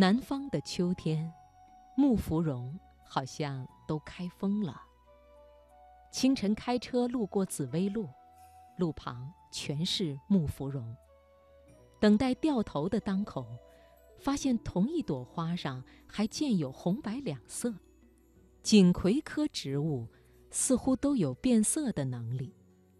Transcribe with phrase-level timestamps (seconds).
[0.00, 1.28] 南方的秋天，
[1.96, 4.80] 木芙蓉好像都开封了。
[6.12, 8.08] 清晨开车路过紫薇路，
[8.76, 10.96] 路旁全是木芙蓉。
[11.98, 13.44] 等待掉头的当口，
[14.20, 17.74] 发现同一朵花上还见有红白两色。
[18.62, 20.06] 锦葵科植物
[20.52, 22.54] 似乎都有变色的能力，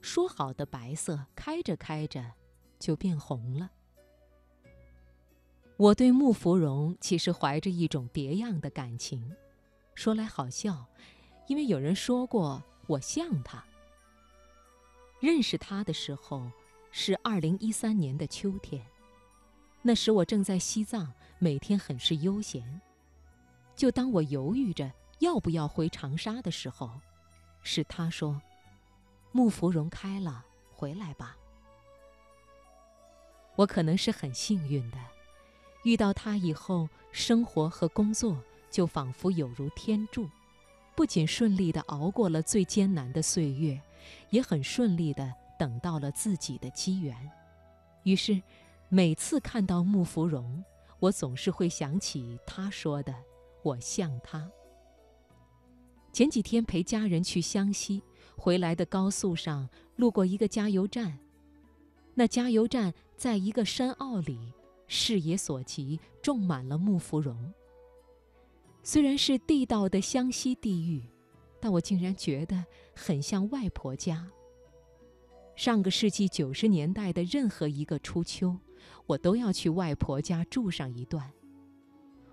[0.00, 2.34] 说好的白色开着开着
[2.78, 3.72] 就变红了。
[5.84, 9.36] 我对木芙蓉其实怀着一种别样的感情，
[9.94, 10.86] 说来好笑，
[11.46, 13.62] 因为有人说过我像她。
[15.20, 16.50] 认识她的时候
[16.90, 18.82] 是二零一三年的秋天，
[19.82, 22.80] 那时我正在西藏，每天很是悠闲。
[23.76, 26.98] 就当我犹豫着要不要回长沙的时候，
[27.62, 28.40] 是她说
[29.32, 31.36] ：“木芙蓉开了，回来吧。”
[33.56, 34.96] 我可能是很幸运的。
[35.84, 38.36] 遇到他以后，生活和工作
[38.70, 40.28] 就仿佛有如天助，
[40.96, 43.80] 不仅顺利地熬过了最艰难的岁月，
[44.30, 47.14] 也很顺利地等到了自己的机缘。
[48.02, 48.42] 于是，
[48.88, 50.64] 每次看到木芙蓉，
[51.00, 53.14] 我总是会想起他说的
[53.62, 54.50] “我像他”。
[56.12, 58.02] 前几天陪家人去湘西，
[58.36, 61.18] 回来的高速上路过一个加油站，
[62.14, 64.52] 那加油站在一个山坳里。
[64.96, 67.52] 视野所及，种满了木芙蓉。
[68.84, 71.02] 虽然是地道的湘西地域，
[71.60, 74.30] 但我竟然觉得很像外婆家。
[75.56, 78.56] 上个世纪九十年代的任何一个初秋，
[79.06, 81.32] 我都要去外婆家住上一段。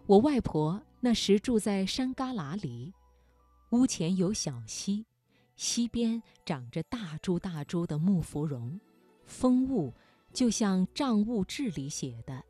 [0.06, 2.94] 我外婆那时住在山旮旯里，
[3.72, 5.08] 屋前有小溪，
[5.56, 8.80] 溪边长着大株大株的木芙蓉，
[9.26, 9.92] 风物。
[10.34, 12.42] 就像《账务志》里写的：“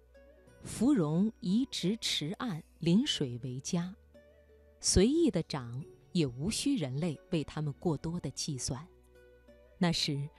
[0.64, 3.94] 芙蓉移植池岸，临水为佳，
[4.80, 8.88] 随意的长，也无需人类为它们过多的计算。”
[9.78, 10.30] 那时，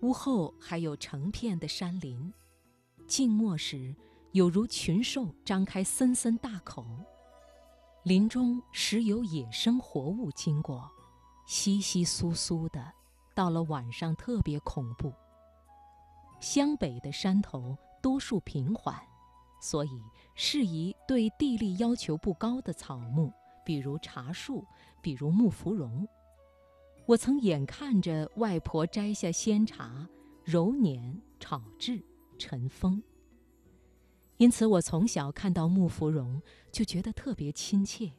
[0.00, 2.32] 屋后还有成片的山林，
[3.06, 3.94] 静默时
[4.32, 6.84] 有如群兽张开森森大口，
[8.02, 10.90] 林中时有野生活物经过，
[11.46, 12.92] 窸窸窣窣的，
[13.34, 15.12] 到了晚上特别恐怖。
[16.40, 19.00] 湘北的山头多数平缓，
[19.60, 20.00] 所以
[20.34, 23.32] 适宜对地力要求不高的草木，
[23.64, 24.64] 比如茶树，
[25.02, 26.06] 比如木芙蓉。
[27.06, 30.08] 我曾眼看着外婆摘下鲜茶，
[30.44, 32.02] 揉捻、炒制、
[32.38, 33.02] 尘封。
[34.36, 36.40] 因此，我从小看到木芙蓉
[36.70, 38.12] 就觉得特别亲切。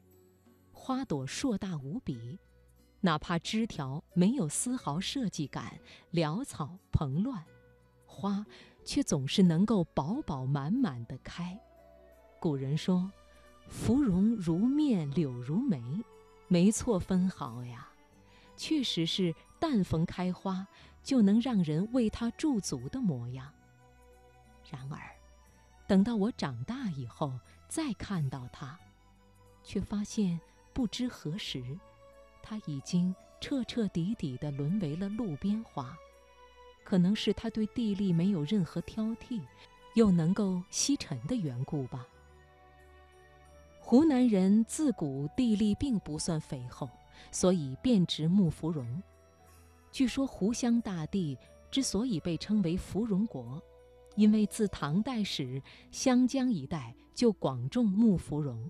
[0.72, 2.40] 花朵硕大无比，
[3.02, 5.80] 哪怕枝条没有丝毫设计感，
[6.12, 7.46] 潦草蓬乱。
[8.06, 8.46] 花
[8.90, 11.56] 却总是能够饱饱满满的开。
[12.40, 13.12] 古人说
[13.70, 15.80] ：“芙蓉如面柳如眉”，
[16.50, 17.88] 没错分毫呀。
[18.58, 20.66] 确实是，但逢开花，
[21.04, 23.54] 就能让人为它驻足的模样。
[24.72, 25.00] 然而，
[25.88, 28.76] 等到我长大以后再看到它，
[29.64, 30.42] 却发现
[30.74, 31.64] 不知何时，
[32.42, 35.96] 它已经彻彻底底地沦为了路边花。
[36.90, 39.40] 可能是他对地力没有任何挑剔，
[39.94, 42.04] 又能够吸尘的缘故吧。
[43.80, 46.90] 湖南人自古地力并不算肥厚，
[47.32, 49.04] 所以便植木芙蓉。
[49.92, 51.38] 据说湖湘大地
[51.70, 53.62] 之所以被称为芙蓉国，
[54.16, 55.62] 因为自唐代时
[55.92, 58.68] 湘江一带就广种木芙蓉。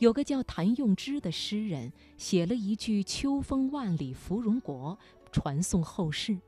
[0.00, 4.98] 有个叫谭用之的诗人写了一句“秋风万里芙蓉国”，
[5.32, 6.38] 传颂后世。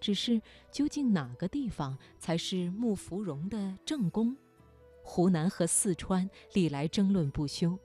[0.00, 0.40] 只是，
[0.72, 4.36] 究竟哪个地方才是木芙蓉的正宫？
[5.02, 7.78] 湖南和四川历来争论不休。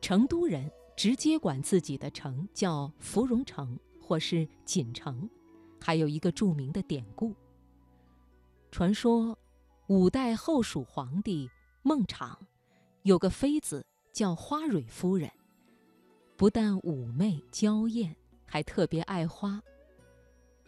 [0.00, 5.28] 成都人直接管自己的城叫芙蓉城或是锦城。
[5.80, 7.34] 还有一个著名的典故：
[8.70, 9.38] 传说，
[9.88, 11.48] 五代后蜀皇帝
[11.82, 12.38] 孟昶
[13.02, 15.30] 有个妃子叫花蕊夫人，
[16.36, 18.16] 不但妩媚娇艳，
[18.46, 19.62] 还特别爱花。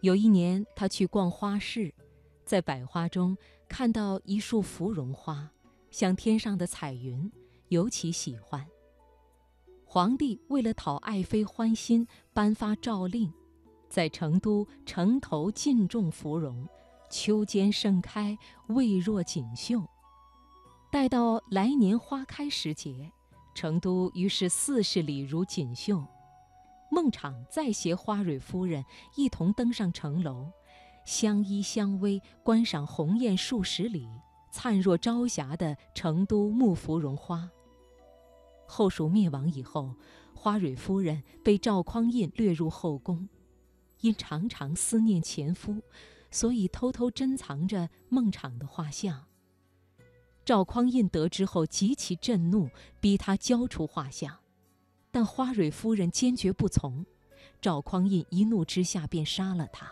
[0.01, 1.93] 有一年，他去逛花市，
[2.45, 3.35] 在百花中
[3.67, 5.49] 看到一束芙蓉花，
[5.89, 7.31] 像天上的彩云，
[7.69, 8.65] 尤其喜欢。
[9.83, 13.33] 皇帝为了讨爱妃欢心，颁发诏令，
[13.89, 16.67] 在成都城头尽种芙蓉，
[17.09, 19.83] 秋间盛开，蔚若锦绣。
[20.91, 23.11] 待到来年花开时节，
[23.55, 26.05] 成都于是四十里如锦绣。
[26.89, 28.83] 孟昶再携花蕊夫人
[29.15, 30.51] 一同登上城楼，
[31.05, 34.07] 相依相偎观赏红艳数十里，
[34.51, 37.49] 灿若朝霞的成都木芙蓉花。
[38.65, 39.95] 后蜀灭亡以后，
[40.33, 43.27] 花蕊夫人被赵匡胤掠入后宫，
[44.01, 45.81] 因常常思念前夫，
[46.31, 49.25] 所以偷偷珍藏着孟昶的画像。
[50.45, 52.69] 赵匡胤得知后极其震怒，
[53.01, 54.37] 逼他交出画像，
[55.17, 57.03] 但花蕊夫人坚决不从。
[57.59, 59.91] 赵匡胤一怒之下便杀了他。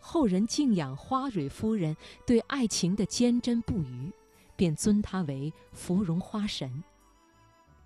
[0.00, 4.12] 后人敬仰花蕊夫人对爱情的坚贞不渝，
[4.56, 6.82] 便尊她为芙蓉花神。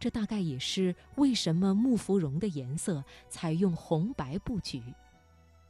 [0.00, 4.82] 这大概也是为什么木芙蓉的颜色采用红白布局，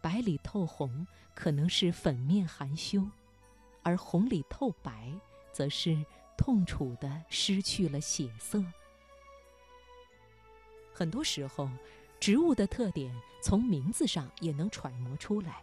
[0.00, 1.04] 白里透红
[1.34, 3.04] 可能是粉面含羞，
[3.82, 5.12] 而红里透白
[5.52, 6.06] 则是
[6.38, 8.64] 痛楚的失去了血色。
[11.02, 11.68] 很多时候。
[12.20, 13.12] 植物的特点
[13.42, 15.60] 从名字上也能揣摩出来。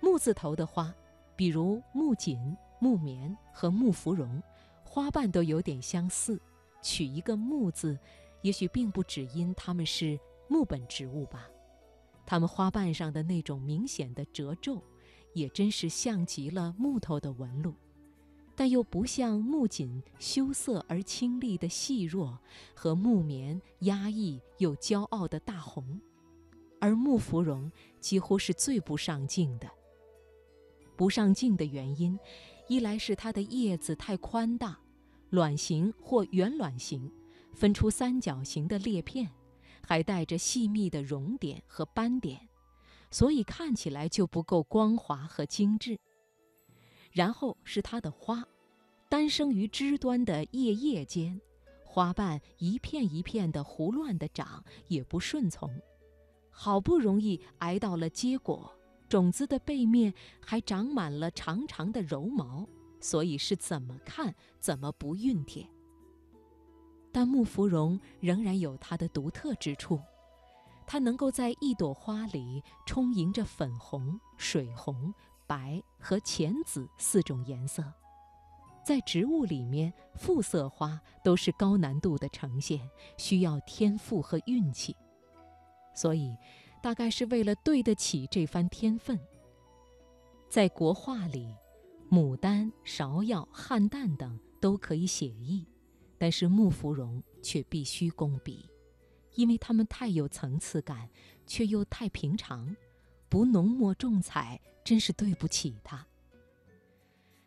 [0.00, 0.90] 木字头的花，
[1.36, 4.42] 比如木槿、木棉和木芙蓉，
[4.82, 6.40] 花瓣都有点相似。
[6.80, 7.98] 取一个“木”字，
[8.40, 11.46] 也许并不只因它们是木本植物吧。
[12.24, 14.82] 它们花瓣上的那种明显的褶皱，
[15.34, 17.74] 也真是像极了木头的纹路。
[18.60, 22.38] 但又不像木槿羞涩而清丽的细弱，
[22.74, 25.98] 和木棉压抑又骄傲的大红，
[26.78, 29.66] 而木芙蓉几乎是最不上镜的。
[30.94, 32.18] 不上镜的原因，
[32.68, 34.78] 一来是它的叶子太宽大，
[35.30, 37.10] 卵形或圆卵形，
[37.54, 39.30] 分出三角形的裂片，
[39.80, 42.46] 还带着细密的绒点和斑点，
[43.10, 45.98] 所以看起来就不够光滑和精致。
[47.10, 48.44] 然后是它的花，
[49.08, 51.40] 单生于枝端的叶叶间，
[51.84, 55.70] 花瓣一片一片的胡乱的长，也不顺从。
[56.50, 58.72] 好不容易挨到了结果，
[59.08, 62.68] 种子的背面还长满了长长的柔毛，
[63.00, 65.68] 所以是怎么看怎么不熨帖。
[67.10, 70.00] 但木芙蓉仍然有它的独特之处，
[70.86, 75.12] 它能够在一朵花里充盈着粉红、水红。
[75.50, 77.82] 白和浅紫四种颜色，
[78.86, 84.94] 在植物里面，复色花都是高难度的呈现，需要天赋和运气。
[85.92, 86.36] 所以，
[86.80, 89.18] 大概是为了对得起这番天分，
[90.48, 91.52] 在国画里，
[92.08, 95.66] 牡丹、芍药、菡萏等都可以写意，
[96.16, 98.70] 但是木芙蓉却必须工笔，
[99.34, 101.10] 因为它们太有层次感，
[101.44, 102.76] 却又太平常。
[103.30, 106.04] 不浓墨重彩，真是对不起它。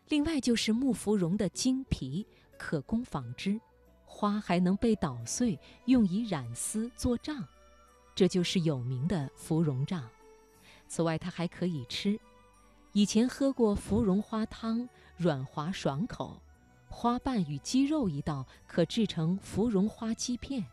[0.08, 2.26] 另外就是木芙蓉的茎皮
[2.56, 3.60] 可供纺织，
[4.06, 7.46] 花还能被捣碎，用以染丝做帐，
[8.14, 10.08] 这就是有名的芙蓉帐。
[10.88, 12.18] 此外，它还可以吃。
[12.92, 14.88] 以前喝过芙蓉花汤，
[15.18, 16.40] 软滑爽口。
[16.88, 20.64] 花瓣与鸡肉一道，可制成芙蓉花鸡片。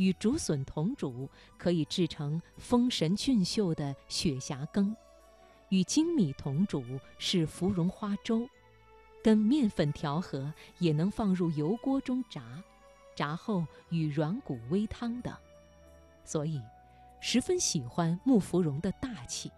[0.00, 1.28] 与竹笋同煮，
[1.58, 4.96] 可以制成丰神俊秀的雪霞羹；
[5.68, 6.82] 与精米同煮
[7.18, 8.48] 是芙蓉花粥；
[9.22, 12.42] 跟面粉调和，也能放入油锅中炸，
[13.14, 15.34] 炸后与软骨煨汤等。
[16.24, 16.58] 所以，
[17.20, 19.52] 十分喜欢木芙蓉的大气。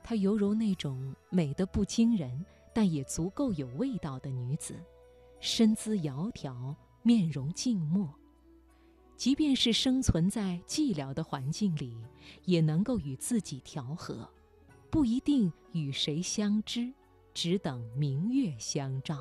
[0.00, 4.76] 她犹如那种美得不惊人，但也足够有味道的女子，
[5.40, 8.08] 身姿窈窕，面容静默。
[9.20, 11.94] 即便是生存在寂寥的环境里，
[12.46, 14.26] 也能够与自己调和，
[14.88, 16.90] 不一定与谁相知，
[17.34, 19.18] 只等明月相照。